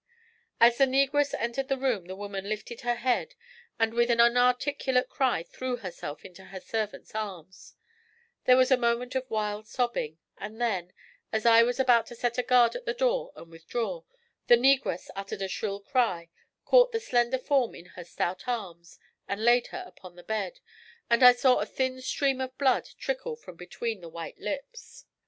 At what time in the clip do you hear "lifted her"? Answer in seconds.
2.49-2.95